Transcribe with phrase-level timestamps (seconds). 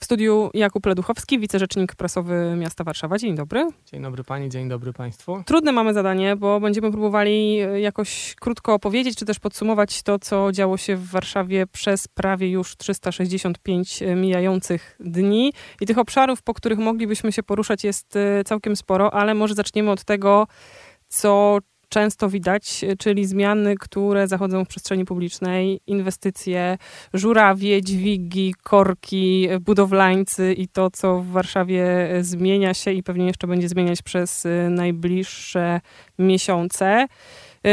[0.00, 3.18] W studiu Jakub Leduchowski, wicerzecznik prasowy miasta Warszawa.
[3.18, 3.66] Dzień dobry.
[3.86, 5.42] Dzień dobry pani, dzień dobry państwu.
[5.46, 10.52] Trudne mamy zadanie, bo będziemy próbowali e, jakoś krótko opowiedzieć, czy też podsumować to, co
[10.52, 15.52] działo się w Warszawie przez prawie już 365 e, mijających dni.
[15.80, 19.90] I tych obszarów, po których moglibyśmy się poruszać, jest e, całkiem sporo, ale może zaczniemy
[19.90, 20.46] od tego,
[21.08, 21.58] co
[21.88, 26.78] często widać, czyli zmiany, które zachodzą w przestrzeni publicznej, inwestycje,
[27.14, 33.68] żurawie, dźwigi, korki, budowlańcy i to, co w Warszawie zmienia się i pewnie jeszcze będzie
[33.68, 35.80] zmieniać przez najbliższe
[36.18, 37.06] miesiące.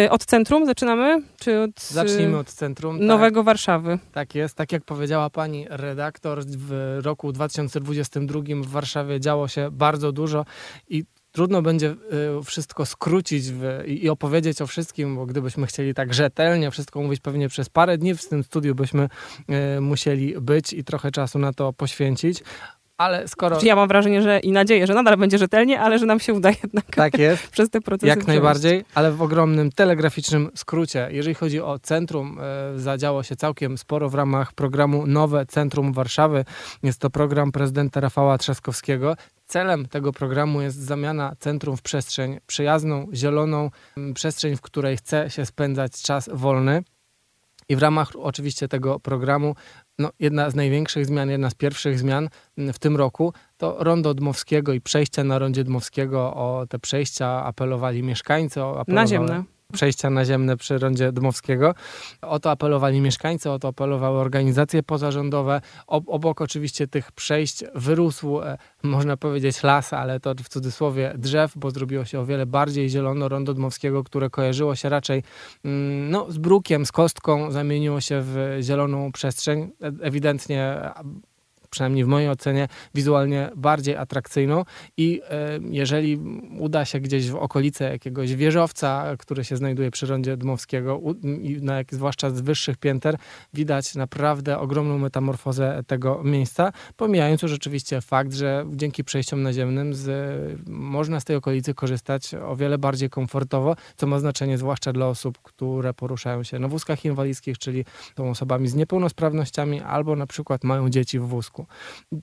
[0.10, 1.22] Od centrum zaczynamy?
[1.40, 3.06] Czy od Zacznijmy od centrum.
[3.06, 4.00] Nowego tak, Warszawy.
[4.12, 4.56] Tak jest.
[4.56, 10.46] Tak jak powiedziała pani redaktor, w roku 2022 w Warszawie działo się bardzo dużo
[10.90, 11.04] i
[11.36, 11.96] trudno będzie
[12.40, 17.20] y, wszystko skrócić w, i opowiedzieć o wszystkim, bo gdybyśmy chcieli tak rzetelnie wszystko mówić,
[17.20, 19.10] pewnie przez parę dni w tym studiu byśmy
[19.78, 22.44] y, musieli być i trochę czasu na to poświęcić.
[22.98, 23.58] Ale skoro.
[23.64, 26.50] Ja mam wrażenie, że i nadzieję, że nadal będzie rzetelnie, ale że nam się uda
[26.64, 28.08] jednak tak jest, przez te procesy.
[28.08, 31.08] Jak najbardziej, ale w ogromnym telegraficznym skrócie.
[31.12, 32.40] Jeżeli chodzi o centrum,
[32.76, 36.46] e, zadziało się całkiem sporo w ramach programu Nowe Centrum Warszawy.
[36.84, 39.16] Jest to program prezydenta Rafała Trzaskowskiego.
[39.48, 43.70] Celem tego programu jest zamiana centrum w przestrzeń przyjazną, zieloną,
[44.14, 46.84] przestrzeń, w której chce się spędzać czas wolny.
[47.70, 49.56] I w ramach oczywiście tego programu
[50.00, 54.74] no, jedna z największych zmian, jedna z pierwszych zmian w tym roku to rondo Dmowskiego
[54.74, 56.34] i przejścia na rondzie Dmowskiego.
[56.34, 58.62] O te przejścia apelowali mieszkańcy.
[58.62, 58.96] Apelowali...
[58.96, 61.76] Naziemne przejścia naziemne przy rondzie Dmowskiego.
[62.22, 65.62] O to apelowali mieszkańcy, o to apelowały organizacje pozarządowe.
[65.88, 71.72] Obok oczywiście tych przejść wyrósł, e, można powiedzieć, las, ale to w cudzysłowie drzew, bo
[71.72, 73.30] zrobiło się o wiele bardziej zielono.
[73.30, 75.24] Rondo Dmowskiego, które kojarzyło się raczej
[75.66, 79.72] mm, no, z brukiem, z kostką, zamieniło się w zieloną przestrzeń.
[79.82, 80.92] E, ewidentnie
[81.76, 84.64] przynajmniej w mojej ocenie, wizualnie bardziej atrakcyjną
[84.98, 86.20] i e, jeżeli
[86.60, 91.02] uda się gdzieś w okolice jakiegoś wieżowca, który się znajduje przy rondzie Dmowskiego,
[91.62, 93.18] na, zwłaszcza z wyższych pięter,
[93.54, 100.10] widać naprawdę ogromną metamorfozę tego miejsca, pomijając już oczywiście fakt, że dzięki przejściom naziemnym z,
[100.70, 105.38] można z tej okolicy korzystać o wiele bardziej komfortowo, co ma znaczenie zwłaszcza dla osób,
[105.44, 107.86] które poruszają się na wózkach inwalidzkich, czyli
[108.18, 111.65] są osobami z niepełnosprawnościami albo na przykład mają dzieci w wózku.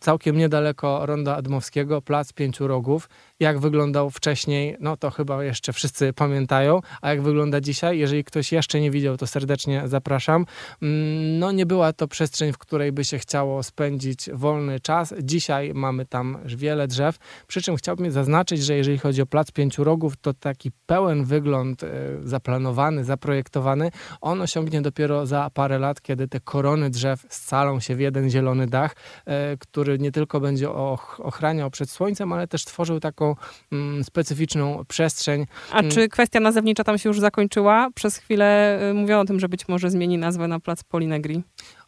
[0.00, 3.08] Całkiem niedaleko Ronda Admowskiego, Plac Pięciu Rogów.
[3.40, 8.52] Jak wyglądał wcześniej, no to chyba jeszcze wszyscy pamiętają, a jak wygląda dzisiaj, jeżeli ktoś
[8.52, 10.46] jeszcze nie widział, to serdecznie zapraszam.
[10.82, 15.14] Mm, no nie była to przestrzeń, w której by się chciało spędzić wolny czas.
[15.22, 17.16] Dzisiaj mamy tam wiele drzew,
[17.46, 21.82] przy czym chciałbym zaznaczyć, że jeżeli chodzi o Plac Pięciu Rogów, to taki pełen wygląd
[21.82, 21.88] e,
[22.24, 28.00] zaplanowany, zaprojektowany, on osiągnie dopiero za parę lat, kiedy te korony drzew scalą się w
[28.00, 28.94] jeden zielony dach,
[29.26, 30.70] E, który nie tylko będzie
[31.18, 33.36] ochraniał przed słońcem, ale też tworzył taką
[33.72, 35.46] mm, specyficzną przestrzeń.
[35.72, 35.90] A mm.
[35.90, 37.88] czy kwestia nazewnicza tam się już zakończyła?
[37.94, 41.42] Przez chwilę e, mówiono o tym, że być może zmieni nazwę na Plac Polinegri.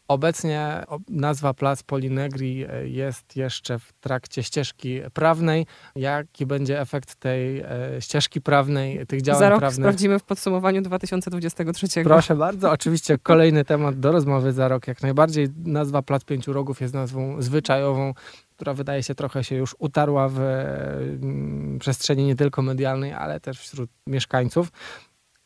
[0.07, 5.65] Obecnie nazwa Plac Polinegri e, jest jeszcze w trakcie ścieżki prawnej.
[5.95, 7.67] Jaki będzie efekt tej e,
[7.99, 9.85] ścieżki prawnej, tych działań Za rok prawnych?
[9.85, 12.03] sprawdzimy w podsumowaniu 2023.
[12.03, 12.71] Proszę bardzo.
[12.77, 15.47] Oczywiście kolejny temat do rozmowy za rok jak najbardziej.
[15.65, 18.13] Nazwa Plac Pięciu Rogów jest nazwą zwyczajową,
[18.55, 23.59] która wydaje się trochę się już utarła w mm, przestrzeni nie tylko medialnej, ale też
[23.59, 24.71] wśród mieszkańców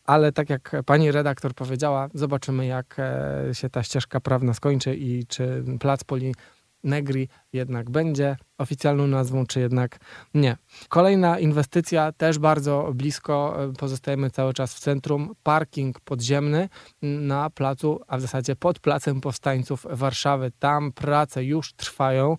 [0.10, 5.26] ale tak jak pani redaktor powiedziała, zobaczymy jak e, się ta ścieżka prawna skończy i
[5.28, 6.34] czy Plac Poli
[6.84, 10.00] Negri jednak będzie oficjalną nazwą, czy jednak
[10.34, 10.58] nie.
[10.90, 16.70] Kolejna inwestycja, też bardzo blisko, e, pozostajemy cały czas w centrum, parking podziemny
[17.02, 20.52] na placu, a w zasadzie pod Placem Powstańców Warszawy.
[20.60, 22.38] Tam prace już trwają.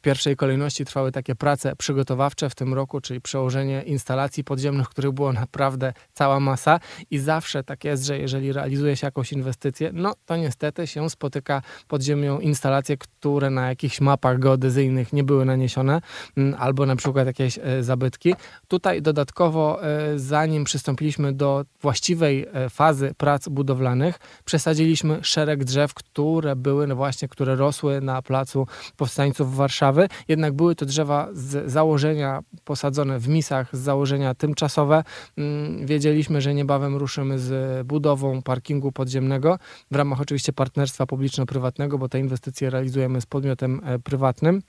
[0.00, 5.12] W pierwszej kolejności trwały takie prace przygotowawcze w tym roku, czyli przełożenie instalacji podziemnych, których
[5.12, 6.80] było naprawdę cała masa
[7.10, 11.62] i zawsze tak jest, że jeżeli realizuje się jakąś inwestycję, no to niestety się spotyka
[11.88, 16.00] pod ziemią instalacje, które na jakichś mapach geodezyjnych nie były naniesione,
[16.36, 18.34] mm, albo na przykład jakieś e, zabytki.
[18.68, 26.56] Tutaj dodatkowo, e, zanim przystąpiliśmy do właściwej e, fazy prac budowlanych, przesadziliśmy szereg drzew, które
[26.56, 28.66] były no właśnie, które rosły na placu
[28.96, 29.89] powstańców w Warszawie
[30.28, 35.04] Jednak były to drzewa z założenia posadzone w misach, z założenia tymczasowe.
[35.38, 39.58] Mm, wiedzieliśmy, że niebawem ruszymy z budową parkingu podziemnego
[39.90, 44.62] w ramach oczywiście partnerstwa publiczno-prywatnego, bo te inwestycje realizujemy z podmiotem e, prywatnym.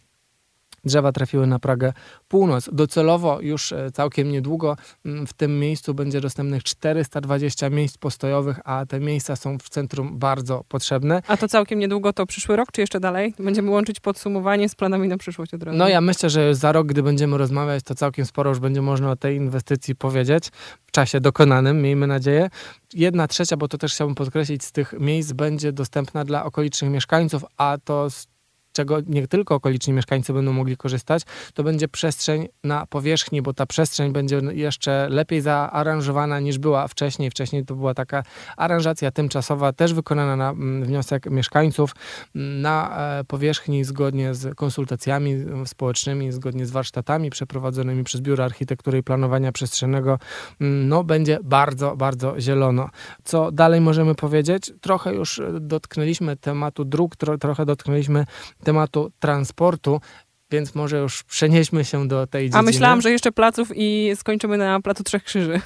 [0.84, 1.94] Drzewa trafiły na Pragę
[2.28, 2.70] Północ.
[2.72, 9.00] Docelowo już całkiem niedługo mm, w tym miejscu będzie dostępnych 420 miejsc postojowych, a te
[9.00, 11.22] miejsca są w centrum bardzo potrzebne.
[11.28, 13.34] A to całkiem niedługo to przyszły rok, czy jeszcze dalej?
[13.40, 15.78] Będziemy łączyć podsumowanie z planami na przyszłość od razu.
[15.78, 19.12] No ja myślę, że za rok, gdy będziemy rozmawiać, to całkiem sporo już będzie można
[19.12, 20.50] o tej inwestycji powiedzieć
[20.86, 22.50] w czasie dokonanym, miejmy nadzieję.
[22.94, 27.46] Jedna trzecia, bo to też chciałbym podkreślić, z tych miejsc będzie dostępna dla okolicznych mieszkańców,
[27.58, 28.08] a to
[29.08, 31.24] nie tylko okoliczni mieszkańcy będą mogli korzystać,
[31.54, 37.30] to będzie przestrzeń na powierzchni, bo ta przestrzeń będzie jeszcze lepiej zaaranżowana niż była wcześniej.
[37.30, 38.24] Wcześniej to była taka
[38.58, 41.96] aranżacja tymczasowa, też wykonana na mm, wniosek mieszkańców
[42.36, 45.36] na e, powierzchni zgodnie z konsultacjami
[45.66, 50.20] społecznymi, zgodnie z warsztatami przeprowadzonymi przez Biuro Architektury i Planowania Przestrzennego.
[50.62, 52.90] Mm, no, będzie bardzo, bardzo zielono.
[53.24, 54.74] Co dalej możemy powiedzieć?
[54.82, 58.26] Trochę już dotknęliśmy tematu dróg, tro, trochę dotknęliśmy
[58.64, 58.71] tematu
[59.20, 60.02] transportu,
[60.52, 62.60] więc może już przenieśmy się do tej dziedziny.
[62.60, 65.62] A myślałam, że jeszcze placów i skończymy na Placu Trzech Krzyży.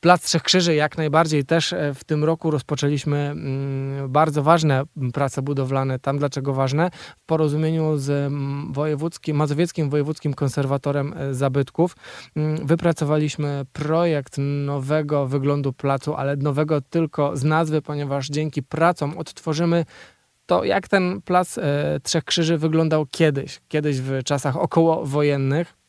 [0.00, 5.42] Plac Trzech Krzyży jak najbardziej też e, w tym roku rozpoczęliśmy mm, bardzo ważne prace
[5.42, 5.98] budowlane.
[5.98, 6.90] Tam dlaczego ważne?
[7.18, 11.96] W porozumieniu z mm, wojewódzkim, mazowieckim wojewódzkim konserwatorem e, zabytków
[12.36, 19.84] mm, wypracowaliśmy projekt nowego wyglądu placu, ale nowego tylko z nazwy, ponieważ dzięki pracom odtworzymy
[20.46, 25.85] to jak ten plac e, Trzech Krzyży wyglądał kiedyś, kiedyś w czasach okołowojennych.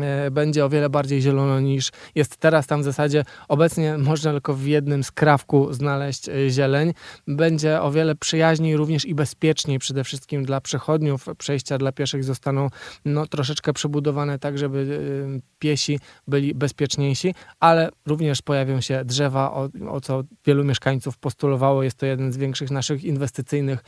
[0.00, 2.66] E, będzie o wiele bardziej zielono niż jest teraz.
[2.66, 6.92] Tam w zasadzie obecnie można tylko w jednym skrawku znaleźć e, zieleń.
[7.26, 11.26] Będzie o wiele przyjaźniej również i bezpieczniej przede wszystkim dla przechodniów.
[11.38, 12.68] Przejścia dla pieszych zostaną
[13.04, 15.00] no, troszeczkę przebudowane tak, żeby
[15.36, 15.98] e, piesi
[16.28, 21.82] byli bezpieczniejsi, ale również pojawią się drzewa, o, o co wielu mieszkańców postulowało.
[21.82, 23.84] Jest to jeden z większych naszych inwestycyjnych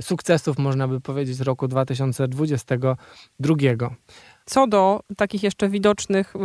[0.00, 3.56] sukcesów, można by powiedzieć, roku 2022.
[4.44, 6.38] Co do takich jeszcze widocznych, y,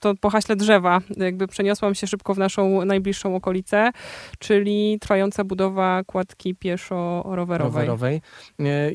[0.00, 3.90] to po haśle drzewa, jakby przeniosłam się szybko w naszą najbliższą okolicę,
[4.38, 7.86] czyli trwająca budowa kładki pieszo-rowerowej.
[7.86, 8.20] Rowerowej.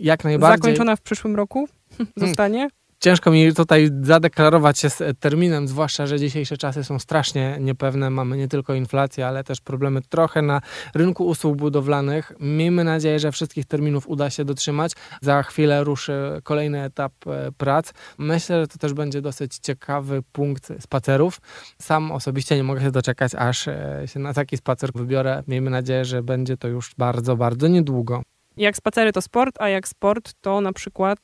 [0.01, 0.61] Jak najbardziej.
[0.61, 1.67] Zakończona w przyszłym roku
[2.15, 2.69] zostanie?
[3.01, 8.09] Ciężko mi tutaj zadeklarować się z terminem, zwłaszcza, że dzisiejsze czasy są strasznie niepewne.
[8.09, 10.61] Mamy nie tylko inflację, ale też problemy trochę na
[10.95, 12.33] rynku usług budowlanych.
[12.39, 14.91] Miejmy nadzieję, że wszystkich terminów uda się dotrzymać.
[15.21, 17.93] Za chwilę ruszy kolejny etap e, prac.
[18.17, 21.41] Myślę, że to też będzie dosyć ciekawy punkt spacerów.
[21.81, 25.43] Sam osobiście nie mogę się doczekać, aż e, się na taki spacer wybiorę.
[25.47, 28.21] Miejmy nadzieję, że będzie to już bardzo, bardzo niedługo.
[28.57, 31.19] Jak spacery to sport, a jak sport to na przykład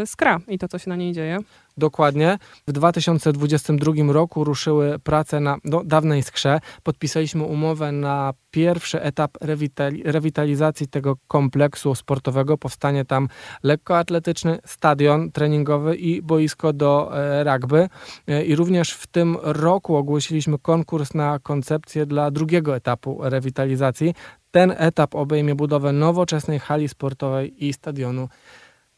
[0.00, 1.38] yy, skra i to, co się na niej dzieje.
[1.76, 2.38] Dokładnie.
[2.68, 6.60] W 2022 roku ruszyły prace na no, dawnej skrze.
[6.82, 12.58] Podpisaliśmy umowę na pierwszy etap rewitali rewitalizacji tego kompleksu sportowego.
[12.58, 13.28] Powstanie tam
[13.62, 17.88] lekkoatletyczny stadion treningowy i boisko do e, rugby.
[18.26, 24.14] E, I również w tym roku ogłosiliśmy konkurs na koncepcję dla drugiego etapu rewitalizacji.
[24.54, 28.28] Ten etap obejmie budowę nowoczesnej hali sportowej i stadionu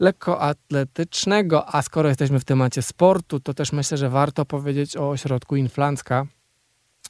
[0.01, 5.57] lekkoatletycznego, a skoro jesteśmy w temacie sportu, to też myślę, że warto powiedzieć o ośrodku
[5.57, 6.27] Inflancka,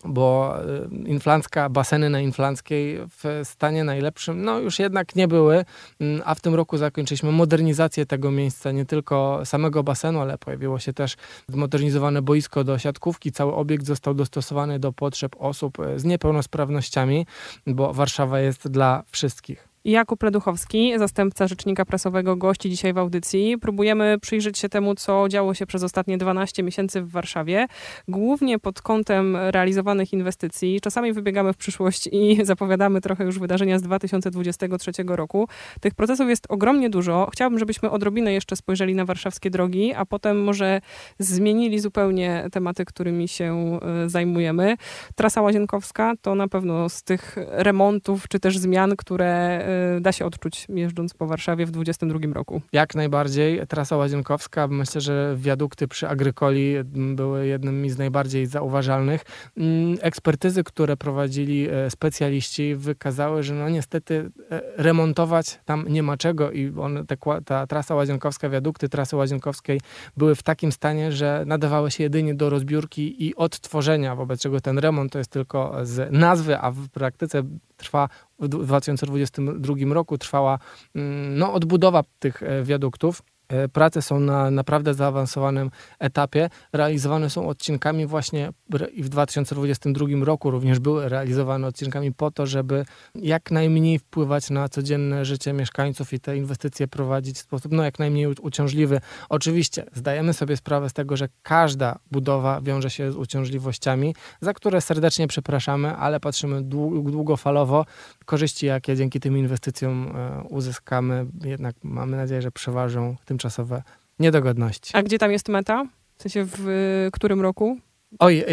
[0.04, 0.56] bo
[1.04, 5.64] y, Inflancka, baseny na Inflanckiej w stanie najlepszym, no już jednak nie były,
[6.00, 10.78] mm, a w tym roku zakończyliśmy modernizację tego miejsca, nie tylko samego basenu, ale pojawiło
[10.78, 11.16] się też
[11.48, 17.26] zmodernizowane boisko do siatkówki, cały obiekt został dostosowany do potrzeb osób y, z niepełnosprawnościami,
[17.66, 19.75] bo Warszawa jest dla wszystkich.
[19.86, 23.58] Jakub Leduchowski, zastępca rzecznika prasowego, gości dzisiaj w audycji.
[23.58, 27.66] Próbujemy przyjrzeć się temu, co działo się przez ostatnie 12 miesięcy w Warszawie,
[28.08, 30.80] głównie pod kątem realizowanych inwestycji.
[30.80, 35.48] Czasami wybiegamy w przyszłość i zapowiadamy trochę już wydarzenia z 2023 roku.
[35.80, 37.28] Tych procesów jest ogromnie dużo.
[37.32, 40.80] Chciałabym, żebyśmy odrobinę jeszcze spojrzeli na warszawskie drogi, a potem może
[41.18, 44.76] zmienili zupełnie tematy, którymi się e, zajmujemy.
[45.14, 50.24] Trasa Łazienkowska to na pewno z tych remontów czy też zmian, które e, da się
[50.26, 52.60] odczuć jeżdżąc po Warszawie w 2022 roku.
[52.72, 53.66] Jak najbardziej.
[53.68, 56.74] Trasa Łazienkowska, myślę, że wiadukty przy Agrykoli
[57.14, 59.24] były jednymi z najbardziej zauważalnych.
[59.56, 64.30] Mm, ekspertyzy, które prowadzili e, specjaliści wykazały, że no niestety
[64.76, 67.06] remontować tam nie ma czego i on,
[67.44, 69.80] ta trasa Łazienkowska, wiadukty trasy Łazienkowskiej
[70.16, 74.78] były w takim stanie, że nadawały się jedynie do rozbiórki i odtworzenia, wobec czego ten
[74.78, 77.42] remont to jest tylko z nazwy, a w praktyce
[77.76, 80.58] trwa w 2022 roku trwała
[80.94, 83.22] mm, no, odbudowa tych e, wiaduktów.
[83.48, 86.50] E, prace są na naprawdę zaawansowanym etapie.
[86.72, 88.50] Realizowane są odcinkami właśnie
[88.92, 92.84] i w 2022 roku również były realizowane odcinkami po to, żeby
[93.14, 97.98] jak najmniej wpływać na codzienne życie mieszkańców i te inwestycje prowadzić w sposób no, jak
[97.98, 99.00] najmniej uciążliwy.
[99.28, 104.80] Oczywiście zdajemy sobie sprawę z tego, że każda budowa wiąże się z uciążliwościami, za które
[104.80, 107.84] serdecznie przepraszamy, ale patrzymy długofalowo.
[108.24, 113.82] Korzyści, jakie dzięki tym inwestycjom e, uzyskamy, jednak mamy nadzieję, że przeważą tym tymczasowe
[114.18, 114.90] niedogodności.
[114.96, 115.84] A gdzie tam jest meta?
[116.16, 117.78] W sensie w którym roku?
[118.18, 118.44] Oj,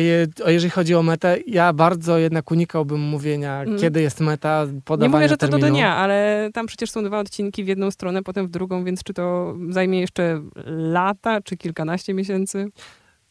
[0.48, 3.80] jeżeli chodzi o metę, ja bardzo jednak unikałbym mówienia, mm.
[3.80, 5.68] kiedy jest meta, podawania Nie mówię, że to terminu.
[5.68, 9.04] do dnia, ale tam przecież są dwa odcinki w jedną stronę, potem w drugą, więc
[9.04, 12.72] czy to zajmie jeszcze lata, czy kilkanaście miesięcy?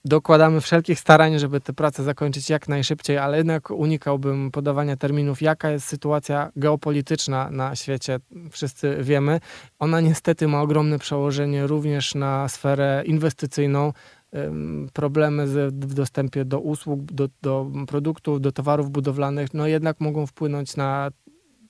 [0.04, 5.42] Dokładamy wszelkich starań, żeby tę pracę zakończyć jak najszybciej, ale jednak unikałbym podawania terminów.
[5.42, 8.18] Jaka jest sytuacja geopolityczna na świecie,
[8.50, 9.40] wszyscy wiemy.
[9.78, 13.92] Ona niestety ma ogromne przełożenie również na sferę inwestycyjną.
[14.92, 20.76] Problemy w dostępie do usług, do, do produktów, do towarów budowlanych, no jednak mogą wpłynąć
[20.76, 21.10] na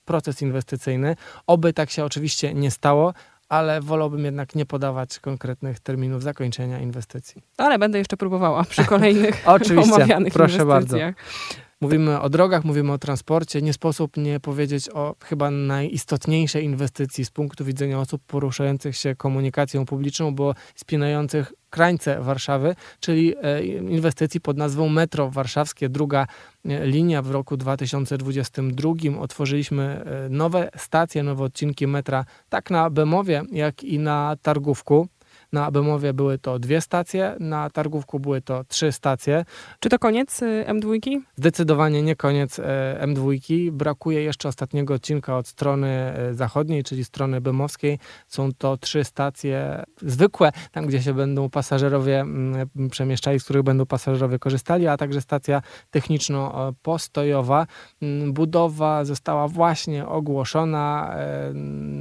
[0.05, 1.15] proces inwestycyjny.
[1.47, 3.13] Oby tak się oczywiście nie stało,
[3.53, 7.41] ale wolałbym jednak nie podawać konkretnych terminów zakończenia inwestycji.
[7.57, 11.15] Ale będę jeszcze próbowała przy kolejnych Oczywiście, omawianych proszę inwestycjach.
[11.15, 11.62] Bardzo.
[11.83, 13.61] Mówimy o drogach, mówimy o transporcie.
[13.61, 19.85] Nie sposób nie powiedzieć o chyba najistotniejszej inwestycji z punktu widzenia osób poruszających się komunikacją
[19.85, 25.89] publiczną, bo spinających krańce Warszawy, czyli e, inwestycji pod nazwą Metro Warszawskie.
[25.89, 26.27] Druga
[26.65, 33.43] e, linia w roku 2022 otworzyliśmy e, nowe stacje, nowe odcinki metra, tak na Bemowie,
[33.51, 35.07] jak i na Targówku.
[35.53, 39.45] Na Bemowie były to dwie stacje, na Targówku były to trzy stacje.
[39.79, 41.19] Czy to koniec y, M2?
[41.35, 42.63] Zdecydowanie nie koniec y,
[43.01, 43.71] M2.
[43.71, 47.99] Brakuje jeszcze ostatniego odcinka od strony y, zachodniej, czyli strony bemowskiej.
[48.27, 53.85] Są to trzy stacje zwykłe, tam gdzie się będą pasażerowie mm, przemieszczali, z których będą
[53.85, 57.67] pasażerowie korzystali, a także stacja techniczno-postojowa.
[58.01, 61.15] Mm, budowa została właśnie ogłoszona.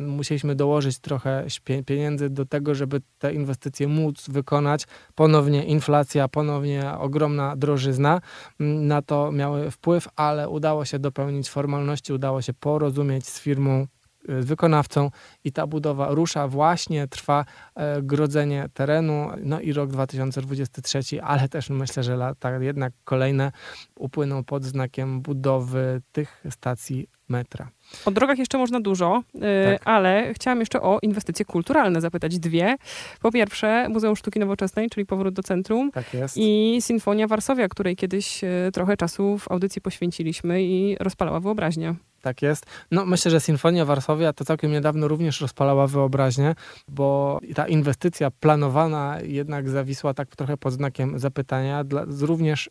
[0.06, 1.47] Musieliśmy dołożyć trochę
[1.87, 4.87] pieniędzy do tego, żeby te inwestycje móc wykonać.
[5.14, 8.20] Ponownie inflacja, ponownie ogromna drożyzna
[8.61, 13.87] mm, na to miały wpływ, ale udało się dopełnić formalności, udało się porozumieć z firmą
[14.28, 15.11] y, wykonawcą
[15.44, 17.44] i ta budowa rusza, właśnie trwa
[17.75, 23.52] e, grodzenie terenu, no i rok 2023, ale też myślę, że lata jednak kolejne
[23.96, 27.71] upłyną pod znakiem budowy tych stacji metra.
[28.05, 29.88] O drogach jeszcze można dużo, y, tak.
[29.88, 32.76] ale chciałam jeszcze o inwestycje kulturalne zapytać dwie.
[33.21, 35.91] Po pierwsze, Muzeum Sztuki Nowoczesnej, czyli powrót do centrum.
[35.91, 36.37] Tak jest.
[36.37, 41.95] I Sinfonia Warszawia, której kiedyś y, trochę czasu w audycji poświęciliśmy i rozpalała wyobraźnię.
[42.23, 42.67] Tak jest.
[42.91, 46.55] No myślę, że Sinfonia Warszawia to całkiem niedawno również rozpalała wyobraźnię,
[46.88, 52.71] bo ta inwestycja planowana jednak zawisła tak trochę pod znakiem zapytania, dla, również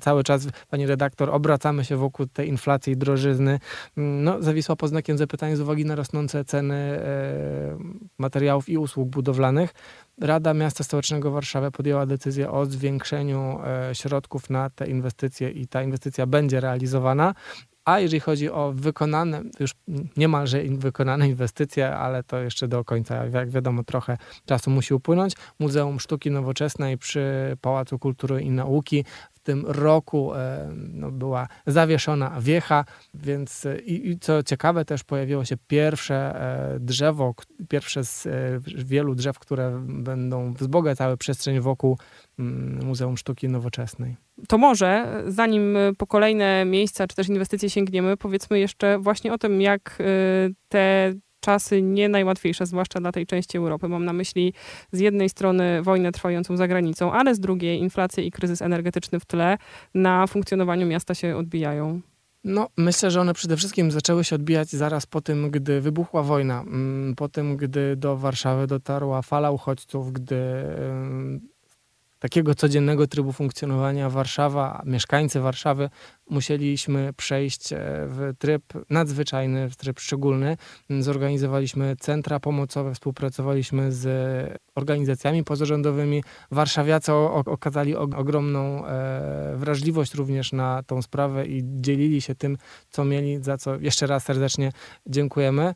[0.00, 3.58] cały czas, pani redaktor, obracamy się wokół tej inflacji i drożyzny.
[3.96, 7.78] No, zawisła pod znakiem zapytania z uwagi na rosnące ceny e,
[8.18, 9.74] materiałów i usług budowlanych.
[10.20, 15.82] Rada Miasta Stołecznego Warszawy podjęła decyzję o zwiększeniu e, środków na te inwestycje i ta
[15.82, 17.34] inwestycja będzie realizowana.
[17.84, 19.74] A jeżeli chodzi o wykonane, już
[20.16, 24.16] niemalże wykonane inwestycje, ale to jeszcze do końca, jak wiadomo, trochę
[24.46, 25.34] czasu musi upłynąć.
[25.58, 29.04] Muzeum Sztuki Nowoczesnej przy Pałacu Kultury i Nauki
[29.40, 35.04] w tym roku e, no, była zawieszona wiecha, więc e, i, i, co ciekawe też
[35.04, 37.34] pojawiło się pierwsze e, drzewo,
[37.68, 38.28] pierwsze z
[38.66, 41.98] wielu drzew, które będą wzbogacały przestrzeń wokół
[42.38, 44.16] mm, Muzeum Sztuki Nowoczesnej.
[44.48, 49.60] To może, zanim po kolejne miejsca czy też inwestycje sięgniemy, powiedzmy jeszcze właśnie o tym,
[49.60, 49.98] jak
[50.68, 53.88] te czasy nie najłatwiejsze, zwłaszcza dla tej części Europy.
[53.88, 54.52] Mam na myśli
[54.92, 59.24] z jednej strony wojnę trwającą za granicą, ale z drugiej inflację i kryzys energetyczny w
[59.24, 59.58] tle
[59.94, 62.00] na funkcjonowaniu miasta się odbijają.
[62.44, 66.60] No, myślę, że one przede wszystkim zaczęły się odbijać zaraz po tym, gdy wybuchła wojna,
[66.60, 70.36] mm, po tym, gdy do Warszawy dotarła fala uchodźców, gdy
[72.20, 75.90] takiego codziennego trybu funkcjonowania Warszawa, mieszkańcy Warszawy
[76.30, 80.56] musieliśmy przejść e, w tryb nadzwyczajny, w tryb szczególny.
[81.00, 84.08] Zorganizowaliśmy centra pomocowe, współpracowaliśmy z
[84.74, 86.24] organizacjami pozarządowymi.
[86.50, 87.12] Warszawiacy
[87.46, 92.56] okazali ogromną e, wrażliwość również na tą sprawę i dzielili się tym,
[92.90, 94.72] co mieli, za co jeszcze raz serdecznie
[95.06, 95.74] dziękujemy.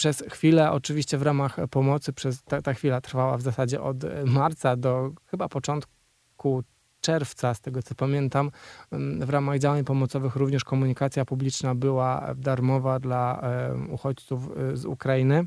[0.00, 4.76] Przez chwilę, oczywiście w ramach pomocy, przez ta, ta chwila trwała w zasadzie od marca
[4.76, 6.62] do chyba początku
[7.00, 8.50] czerwca, z tego co pamiętam,
[8.90, 13.42] mm, w ramach działań pomocowych również komunikacja publiczna była darmowa dla
[13.90, 15.46] uchodźców y, z Ukrainy.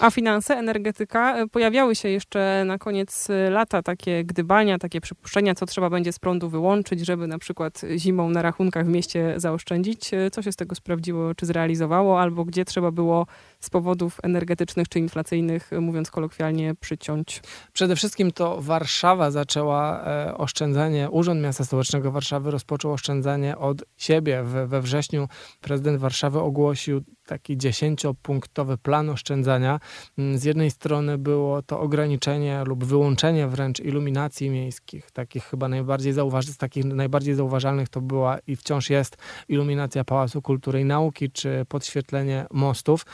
[0.00, 5.54] A finanse, energetyka, e, pojawiały się jeszcze na koniec e, lata takie gdybania, takie przypuszczenia,
[5.54, 10.14] co trzeba będzie z prądu wyłączyć, żeby na przykład zimą na rachunkach w mieście zaoszczędzić.
[10.14, 13.26] E, co się z tego sprawdziło, czy zrealizowało, albo gdzie trzeba było
[13.62, 17.42] z powodów energetycznych czy inflacyjnych, mówiąc kolokwialnie, przyciąć?
[17.72, 20.04] Przede wszystkim to Warszawa zaczęła
[20.36, 24.42] oszczędzanie, Urząd Miasta Stołecznego Warszawy rozpoczął oszczędzanie od siebie.
[24.66, 25.28] We wrześniu
[25.60, 29.80] prezydent Warszawy ogłosił taki dziesięciopunktowy plan oszczędzania.
[30.18, 36.14] Mm, z jednej strony było to ograniczenie lub wyłączenie wręcz iluminacji miejskich, takich chyba najbardziej
[36.58, 39.16] takich najbardziej zauważalnych to była i wciąż jest
[39.48, 43.06] iluminacja Pałacu Kultury i Nauki czy podświetlenie mostów.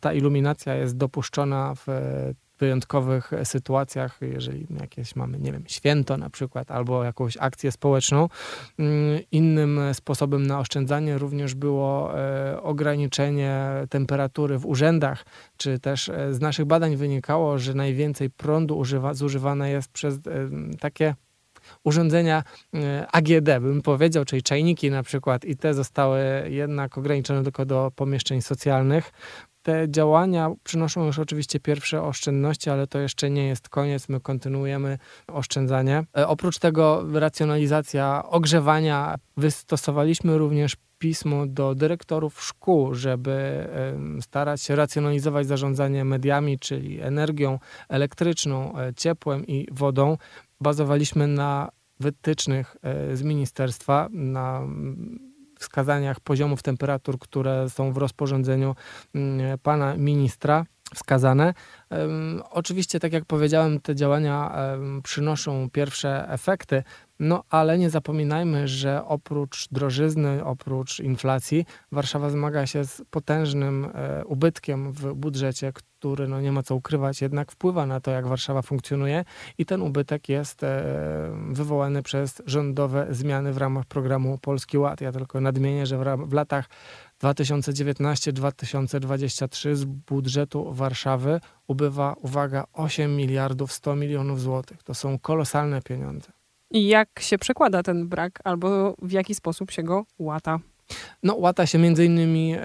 [0.00, 1.86] Ta iluminacja jest dopuszczona w
[2.62, 8.28] wyjątkowych sytuacjach, jeżeli jakieś mamy, nie wiem, święto na przykład, albo jakąś akcję społeczną.
[8.78, 13.60] Mm, innym sposobem na oszczędzanie również było e, ograniczenie
[13.90, 15.24] temperatury w urzędach,
[15.56, 20.20] czy też e, z naszych badań wynikało, że najwięcej prądu używa, zużywane jest przez e,
[20.80, 21.14] takie
[21.84, 22.42] urządzenia
[23.12, 28.42] AGD, bym powiedział, czyli czajniki na przykład, i te zostały jednak ograniczone tylko do pomieszczeń
[28.42, 29.12] socjalnych
[29.62, 34.08] te działania przynoszą już oczywiście pierwsze oszczędności, ale to jeszcze nie jest koniec.
[34.08, 36.04] My kontynuujemy oszczędzanie.
[36.16, 39.14] E, oprócz tego racjonalizacja ogrzewania.
[39.36, 43.68] Wystosowaliśmy również pismo do dyrektorów szkół, żeby
[44.20, 50.16] starać się racjonalizować zarządzanie mediami, czyli energią elektryczną, e, ciepłem i wodą.
[50.60, 51.68] Bazowaliśmy na
[52.00, 54.62] wytycznych e, z ministerstwa, na
[55.62, 58.74] wskazaniach poziomów temperatur, które są w rozporządzeniu
[59.14, 61.54] mm, pana ministra wskazane.
[62.50, 64.54] Oczywiście, tak jak powiedziałem, te działania
[65.02, 66.82] przynoszą pierwsze efekty,
[67.22, 74.24] no ale nie zapominajmy, że oprócz drożyzny, oprócz inflacji, Warszawa zmaga się z potężnym e,
[74.24, 78.62] ubytkiem w budżecie, który, no nie ma co ukrywać, jednak wpływa na to, jak Warszawa
[78.62, 79.24] funkcjonuje
[79.58, 80.82] i ten ubytek jest e,
[81.50, 85.00] wywołany przez rządowe zmiany w ramach programu Polski Ład.
[85.00, 86.68] Ja tylko nadmienię, że w, w latach
[87.22, 94.82] 2019-2023 z budżetu Warszawy ubywa, uwaga, 8 miliardów 100 milionów złotych.
[94.82, 96.32] To są kolosalne pieniądze.
[96.70, 100.58] I jak się przekłada ten brak, albo w jaki sposób się go łata?
[101.22, 102.60] No, łata się między innymi e,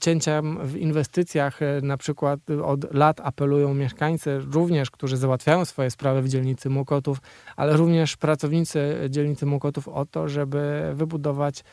[0.00, 1.62] cięciem w inwestycjach.
[1.62, 7.18] E, na przykład od lat apelują mieszkańcy, również którzy załatwiają swoje sprawy w dzielnicy Mokotów,
[7.56, 11.64] ale również pracownicy dzielnicy Mokotów o to, żeby wybudować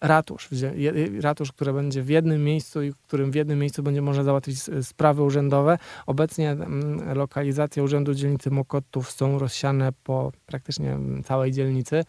[0.00, 0.48] ratusz,
[1.20, 5.22] ratusz, który będzie w jednym miejscu i którym w jednym miejscu będzie można załatwić sprawy
[5.22, 5.78] urzędowe.
[6.06, 12.04] Obecnie mm, lokalizacje Urzędu Dzielnicy Mokotów są rozsiane po praktycznie całej dzielnicy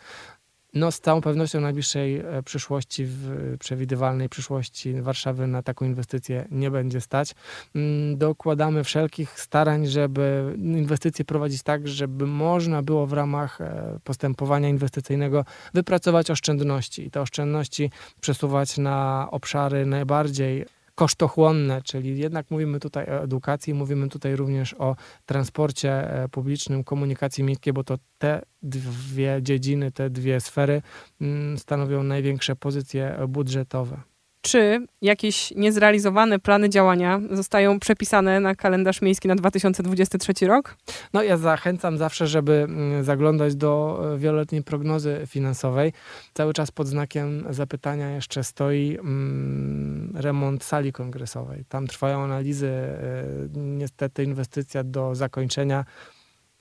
[0.73, 6.47] no, z całą pewnością w najbliższej e, przyszłości, w przewidywalnej przyszłości Warszawy na taką inwestycję
[6.51, 7.35] nie będzie stać.
[7.75, 14.69] Mm, dokładamy wszelkich starań, żeby inwestycje prowadzić tak, żeby można było w ramach e, postępowania
[14.69, 23.05] inwestycyjnego wypracować oszczędności i te oszczędności przesuwać na obszary najbardziej kosztochłonne, czyli jednak mówimy tutaj
[23.05, 29.39] o edukacji, mówimy tutaj również o transporcie e, publicznym, komunikacji miejskiej, bo to te dwie
[29.41, 30.81] dziedziny, te dwie sfery
[31.21, 34.12] mm, stanowią największe pozycje budżetowe
[34.43, 40.75] czy jakieś niezrealizowane plany działania zostają przepisane na kalendarz miejski na 2023 rok?
[41.13, 45.93] No ja zachęcam zawsze, żeby mm, zaglądać do e, wieloletniej prognozy finansowej.
[46.33, 51.65] Cały czas pod znakiem zapytania jeszcze stoi mm, remont sali kongresowej.
[51.69, 53.25] Tam trwają analizy, e,
[53.55, 55.85] niestety inwestycja do zakończenia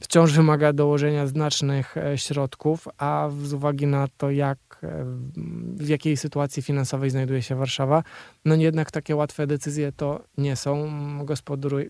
[0.02, 5.04] wciąż wymaga dołożenia znacznych e, środków, a z uwagi na to, jak, e,
[5.76, 8.02] w jakiej sytuacji finansowej znajduje się Warszawa,
[8.44, 10.88] no jednak takie łatwe decyzje to nie są.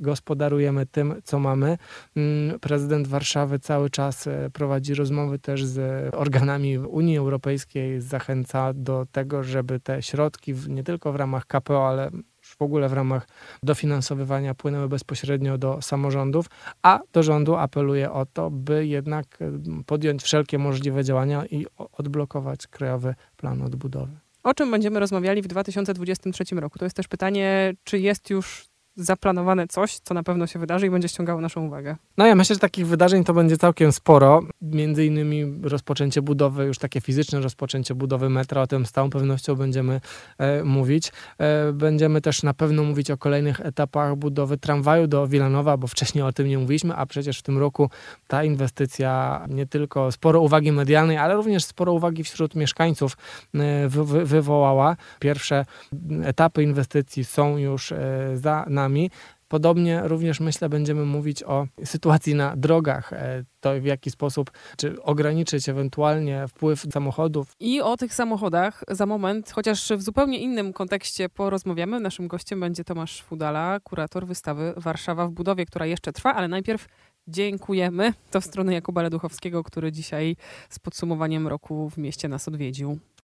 [0.00, 1.78] gospodarujemy tym, co mamy.
[2.16, 9.06] Mm, prezydent Warszawy cały czas e, prowadzi rozmowy też z organami Unii Europejskiej, zachęca do
[9.12, 12.10] tego, żeby te środki nie tylko w ramach KPO, ale
[12.58, 13.28] w ogóle w ramach
[13.62, 16.46] dofinansowywania płynęły bezpośrednio do samorządów,
[16.82, 19.38] a do rządu apeluję o to, by jednak
[19.86, 24.12] podjąć wszelkie możliwe działania i odblokować Krajowy Plan Odbudowy.
[24.42, 26.78] O czym będziemy rozmawiali w 2023 roku?
[26.78, 30.90] To jest też pytanie, czy jest już zaplanowane coś, co na pewno się wydarzy i
[30.90, 31.96] będzie ściągało naszą uwagę.
[32.18, 34.40] No ja myślę, że takich wydarzeń to będzie całkiem sporo.
[34.62, 39.54] Między innymi rozpoczęcie budowy, już takie fizyczne rozpoczęcie budowy metra, o tym z całą pewnością
[39.54, 40.00] będziemy
[40.38, 41.12] e, mówić.
[41.38, 46.24] E, będziemy też na pewno mówić o kolejnych etapach budowy tramwaju do Wilanowa, bo wcześniej
[46.24, 47.90] o tym nie mówiliśmy, a przecież w tym roku
[48.28, 53.16] ta inwestycja nie tylko sporo uwagi medialnej, ale również sporo uwagi wśród mieszkańców
[53.54, 54.96] e, wy, wy, wywołała.
[55.20, 55.64] Pierwsze
[56.24, 57.98] etapy inwestycji są już e,
[58.34, 59.10] za, na nami.
[59.48, 65.02] Podobnie również myślę, będziemy mówić o sytuacji na drogach, e, to w jaki sposób, czy
[65.02, 67.56] ograniczyć ewentualnie wpływ samochodów.
[67.60, 72.00] I o tych samochodach za moment, chociaż w zupełnie innym kontekście porozmawiamy.
[72.00, 76.86] Naszym gościem będzie Tomasz Fudala, kurator wystawy Warszawa w budowie, która jeszcze trwa, ale najpierw
[77.28, 78.12] dziękujemy.
[78.30, 80.36] To w stronę Jakuba Leduchowskiego, który dzisiaj
[80.68, 82.98] z podsumowaniem roku w mieście nas odwiedził.